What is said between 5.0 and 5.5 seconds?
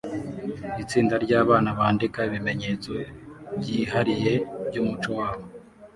wabo